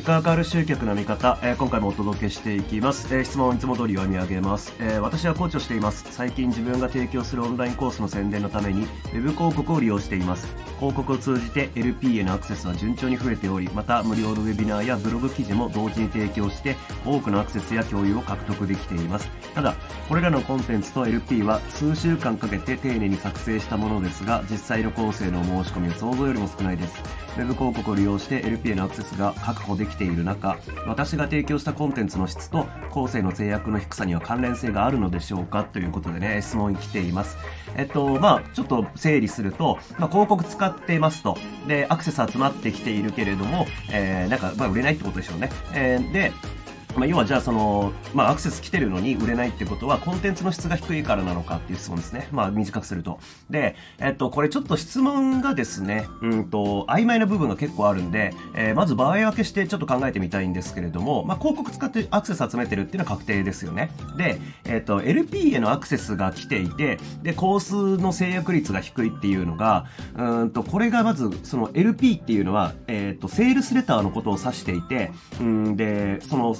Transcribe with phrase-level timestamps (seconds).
[0.00, 3.14] 結果が変わる集客の見方、えー、今回もお届けしていきます。
[3.14, 6.06] えー、質問をいつも通り読み上げます、えー、私はコーチをしています。
[6.10, 10.69] 最近自分が提供するオンラインコースの宣伝のために、ウェブ広告を利用しています。
[10.80, 16.74] 広告を通じて LP へのアクセスは順調に増えており、また無料のウェビナーやブログ記事も同時に提供して、
[17.04, 19.28] 多くのアクセスや共有を獲得できています。
[19.54, 19.74] ただ、
[20.08, 26.94] これらのコンテンツと LP は数週間かけて丁寧に作成したものですが、実際の構成の申し込みは想像よりも少ないです。
[27.36, 37.36] ウェブ広告を利用して LP へのアクセスが確保できている中、私が提供したコンテンツの質と構成の制約の低さには関連性があるのでしょうかということでね、質問来ています。
[37.76, 41.36] えっと、まあちょっと整理すると、まあ、広告使っってますと。
[41.66, 45.50] で、アクセス集まってきているけれども、えー、なんか、まあ売れないってことでしょうね。
[45.74, 46.32] えー、で、
[47.00, 52.28] まあ、要はじゃあその、まあ、アクセス来てるのに売れないってことは、コンテンツの質が低いからなのかっていう質問ですね。
[52.30, 53.20] まあ、短くすると。
[53.48, 63.92] で、えっと、これちょっと質問がですね、うんと、曖昧な部分が結構あるんで、えー、まず場合分けしてちょっと考えてみたいんですけれども、まあ、広告使ってアクセス集めてるっていうのは確定ですよね。
[64.18, 69.86] で、えっと、LP へのアクセスが来ていて、で、コースの制約率が低いっていうのが、
[70.18, 76.54] うんと、これがまず、その LP っていうのは、えっと、セールスレターのことを指していて、うんで、その、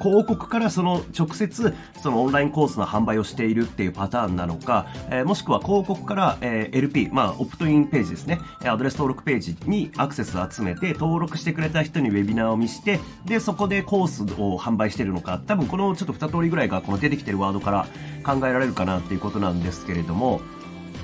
[0.00, 17.86] 広告からその直接そのオンラインコースの販売をしているっていうパターンなのか、えー、もしくは広告から、えー、LP、まあ、オプトインページですね、アドレス登録ページにアクセスを集めて登録してくれた人にウェビナーを見して、で、そこでコースを販売してるのか、多分このちょっと二通りぐらいがこの出てきてるワードから
[18.24, 20.40] 考えられるかなっていうことなんですけれども、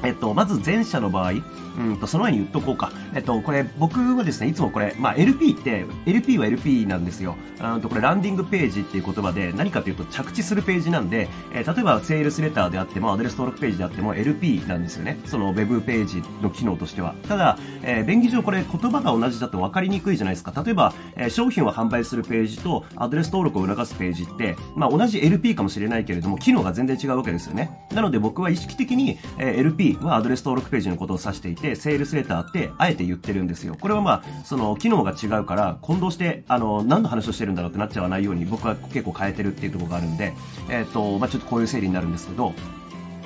[0.03, 1.33] えっと、まず前者の場合、
[1.79, 2.93] うんと、その前に言っとこうか。
[3.15, 7.37] えっと、これ、僕はですね、いつもこれ、まあ、LP って、LP は LP なんですよ。
[7.61, 15.19] うんと、これ、ランディングページっていう言葉で、何かというと、着地するページなんで、えー、例えば、セールスレターであっても、アドレス登録ページであっても、LP なんですよね。
[15.25, 17.15] その、ウェブページの機能としては。
[17.29, 20.53] ただ、えー、便宜上これ、言葉が同じだと分かりにくいじゃないですか。
[20.63, 27.87] 例えば、えー、商品を販売するページと、アドレス登録を促すページって、まあ、同じ LP かもしれないけれども、機能が全然違うわけですよね。
[27.95, 33.77] なので、僕は意識的に、えー、LP はアドレス登録ページのことを指していて、セールスレターってあえて言ってるんですよ。
[33.81, 40.35] これはまあ、その機能が違うから混同して、あの、何の話をしてるんだろうってなっちゃわないように僕は結構変えてるっていうところがあるんで、
[40.69, 42.53] えっ、ー、と、まあちょっとこういう整理になるんですけど、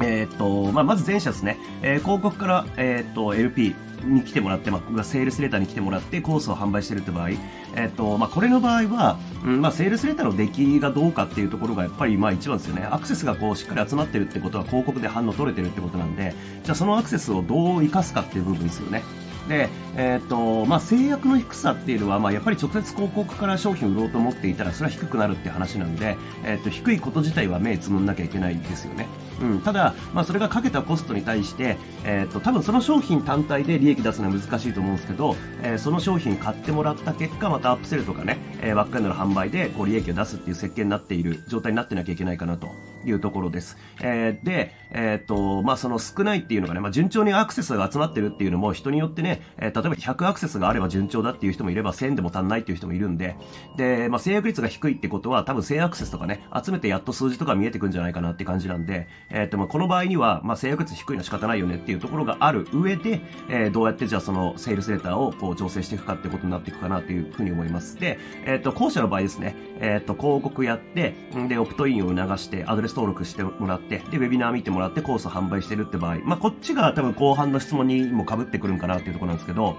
[0.00, 7.30] えっ、ー、と、まあまず前者ですね、えー、広告から、えっ、と、LP、に来てもらって、まあ、セールスレターに来てもらってコースを販売してるって場合、
[7.76, 12.86] えっと、まあ、これの場合は、うん、まあ、セールスレターの出来がどうかっていうところがやっぱり、まあ、一番ですよね。
[12.90, 16.34] アクセスがこう、しっかり集まってるってことは広告で反応取れてるってことなんで、
[16.64, 19.02] じゃあそのアクセスをどう活かすかっていう部分ですよね。
[19.48, 29.06] で、え、ー、と、まあ、制約の低さっていうのは、まあ、やっぱり直接広告から商品を売ろうと思っていたら、それは低くなるって話なんで、え、ー、と、低いこと自体は目つむんなきゃいけないですよね。
[29.40, 29.60] うん。
[29.60, 42.68] ただ、まあ、それがかけたコストに対して、えっ、ー、と、多分その商品単体で利益出すのは難しいと思うんですけど、えー、その商品買ってもらった結果、またアップセルとかね、えー、バックエンドの販売で、こう、利益を出すっていう設計になっている状態になってなきゃいけないかなと
[43.04, 43.76] いうところです。
[44.00, 53.36] えー、で、えっ、と、まあ、その少ないっていうのがね、まあ、順調にアクセスが集まってるっていうのも人によってね、えー、例えば100アクセスがあれば順調だっていう人もいれば1000でも足んないっていう人もいるんで、
[53.76, 67.98] で、まあ、制約率が低いってことは多分1000アクセスとかね、集めてやっと数字とか見えてくんじゃないかなって感じなんで、えっ、と、まあ、この場合には、まあ、制約率低いのは仕方ないよねっていうところがある上で、え、どうやってじゃあそのセールスレターをこう調整していくかってことになっていくかなというふうに思います。
[67.98, 71.14] で、えっ、と、後者の場合ですね、えっ、と、広告やって、
[71.48, 79.76] で、オプトインを促して、アドレス登録してもらって、で、ウェビナー見てもらってコースを販売してるって場合、まあ、こっちが多分後半の質問にも被ってくるんかなっていうところなんですけど、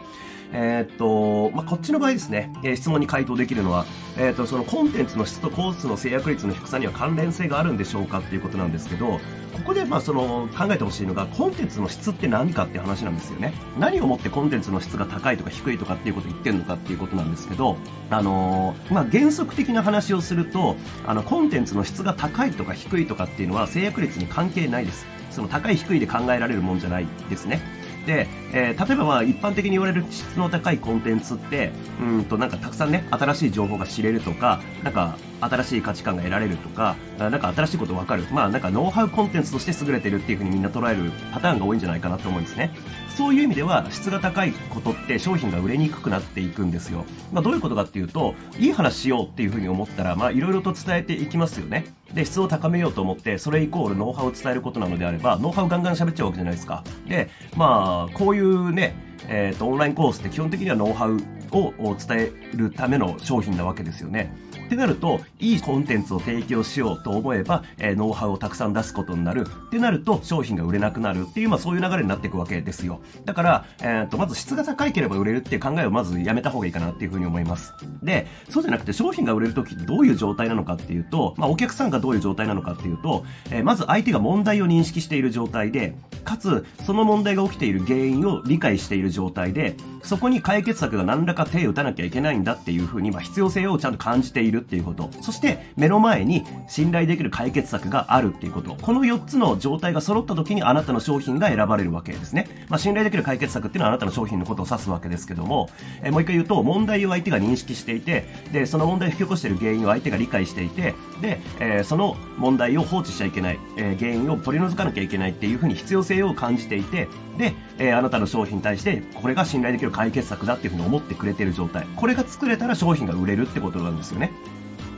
[0.52, 3.86] えー、っと、まあ、こっちの場合ですね、えー、質問に回答できるのは、
[4.20, 9.20] えー、と、そのコンテンツの質とコースの制約率の低さには関連性があるんでしょうかっていうことなんですけど、
[9.54, 13.54] ここで、まあ、その、考えてほしいのが、コンテンツの質って何かって話なんですよね。
[13.80, 17.78] 何をもってコンテンツの質が高いとか低いとかっていうことを言ってるのかっていうことなんですけど、
[18.10, 25.06] あのまあ、原則的な話をすると、あの、コンテンツの質が高いとか低いとかっていうのは制約率に関係ないです。
[25.30, 27.62] その高い低いで考えられるもんじゃないですね。
[28.08, 31.72] で、えー、例えばまあ一般的に言われる質の高いコンテンツって、
[32.02, 38.26] うんとなんかたくさんね、新しい情報が知れるとか、なんか新しい価値観が得られるとか、なんか新しいことわかる。
[38.32, 42.72] まあなんかノウハウコンテンツとして優れてるっていうふうにみんな捉えるパターンが多いんじゃないかなと思うんですね。
[43.18, 47.04] そういう意味では質が高いことって商品が売れにくくなっていくんですよ。
[47.34, 51.88] まあどういうことかっていうと、いい話しようっていうふうに思ったら、まあいろいろと伝えていきますよね。
[52.14, 56.84] で、質を高めようと思って、それイコールノウハウを伝えることなのであれば、ノウハウガンガン喋っちゃうわけじゃないですか。
[57.08, 58.94] で、まあ、こういうね、
[59.28, 61.18] えっ、ー、と、オンラインコースって基本的にはノウハウ
[61.52, 64.32] を伝えるための商品なわけですよね。
[64.68, 69.48] ってなると、いいコンテンツを提供しようと思えば、えー、ノウハウをたくさん出すことになる。
[69.68, 73.00] ってなると、商品が売れなくなるっていう、まあそういう流れになっていくわけですよ。
[73.26, 77.74] だから、えー、っと、まず質が高いければ売れるっていう考えをまずやめた方がいいかなっていうふうに思います。
[78.04, 95.10] で、そうじゃなくて商品が売れるときってどういう状態なのかっていうと、まあお客さんがどういう状態なのかっていうと、えー、まず相手が問題を認識している状態で、かつ、その問題が起きている原因を理解している状態で、そこに解決策が何らか手を打たなきゃいけないんだっていうふうに、まあ、必要性をちゃんと感じているっていうこと。
[95.22, 98.76] そして、目の前に信頼できる解決策があるっていうこと。
[98.82, 102.48] この4つの状態が揃った時にあなたの商品が選ばれるわけですね。
[102.70, 105.70] まあ、信頼できる解決策っていうのはあなたの商品のことを指すわけですけども、
[106.04, 117.08] えー、もう一回言うと、問題を相手が認識していて、で、その問題を引き起こしている原因を相手が理解していて、で、えー、その問題を放置しちゃいけない、えー、原因を取り除かなきゃいけないっていうふうに必要性を感じていて、
[117.38, 121.86] で、えー、あなたの商品に対して、これが信頼できる解決策だっていうふうに思ってくれてる状態。
[121.96, 124.32] これが作れたら商品が売れるってことなんですよね。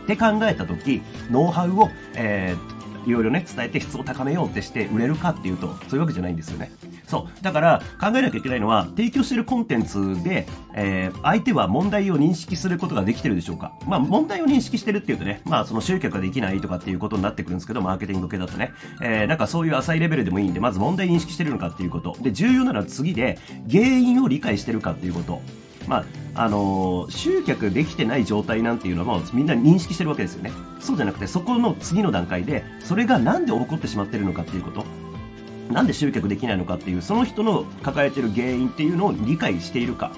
[0.09, 6.71] って考えたとき、ノウハウを、えー、いろいろね、伝えて質を高めようってして売れるかっていうと、そういうわけじゃないんですよね。
[7.07, 7.43] そう。
[7.43, 18.71] だから、考えなきゃいけないのは、提供してるコンテンツで、えー、相手は問題を認識することができてるでしょうかまあ、問題を認識してるっていうとね、まあ、その集客ができないとかっていうことになってくるんですけど、マーケティング系だとね。
[19.01, 22.15] えー、なんかそういう浅いレベルでもいいんで、まず問題認識してるのかっていうこと。
[22.21, 23.37] で、重要なのは次で、
[23.69, 25.41] 原因を理解してるかっていうこと。
[25.87, 26.05] まあ、
[26.35, 30.51] あのー、集客できてない状態なんていうのはもみんな認識してるわけですよね。
[30.79, 34.85] そうじゃなくて、そこの次の段階で、それがなんで起こってしまってるのかっていうこと。
[35.71, 40.11] なんで集客できないのかっていう、その人の抱えてる原因っていうのを理解しているか。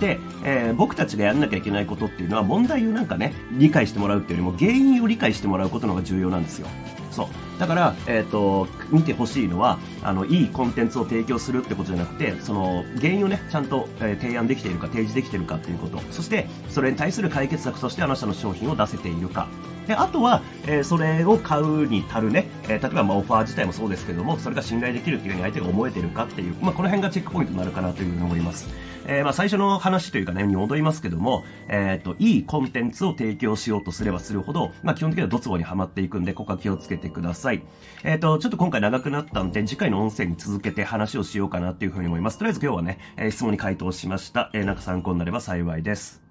[0.00, 6.66] で、えー、僕たちがやんなきゃいけないことっていうのは問題をなんかね、理解してもらうっていうよりも原因を理解してもらうことの方が重要なんですよ。
[7.12, 7.60] そう。
[7.60, 16.00] だから、えっ、ー、と、見てほしいのは、あの、いいコンテンツを提供するってことじゃなくて、その、原因をね、ちゃんと、えー、提案できているか、提示できているかっていうこと。
[16.10, 19.46] そして、それに対する解決策としてあなたの商品を出せているか。
[19.86, 28.68] で、あとは、えー、それを買うに足るね、えー、例えばまあオファー自体もそうですけども、それが信頼できるっていうふうに相手が思えてるかっていう、まあこの辺がチェックポイントになるかなというふうに思います。
[29.06, 37.62] えー、まあ最初の話というかね、に戻りますけども、えっ、と、いいコンテンツを提供しようとすればするほど、まあ基本的にはドツボにはまっていくんで、ここは気をつけてください。
[38.04, 42.38] えっ、と、ちょっと今回長くなったんで、次回の音声に続けて話をしようかなっていうふうに思います。
[42.38, 44.50] とりあえず今日はね、え質問に回答しました。
[44.52, 46.21] えなんか参考になれば幸いです。